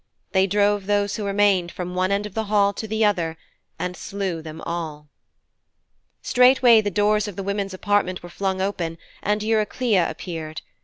They 0.31 0.47
drove 0.47 0.87
those 0.87 1.15
who 1.17 1.25
remained 1.27 1.71
from 1.71 1.93
one 1.93 2.11
end 2.11 2.25
of 2.25 2.33
the 2.33 2.45
hall 2.45 2.73
to 2.73 2.87
the 2.87 3.05
other, 3.05 3.37
and 3.77 3.95
slew 3.95 4.41
them 4.41 4.59
all. 4.61 5.09
Straightway 6.23 6.81
the 6.81 6.89
doors 6.89 7.27
of 7.27 7.35
the 7.35 7.43
women's 7.43 7.75
apartment 7.75 8.23
were 8.23 8.29
flung 8.29 8.61
open, 8.63 8.97
and 9.21 9.43
Eurycleia 9.43 10.09
appeared. 10.09 10.63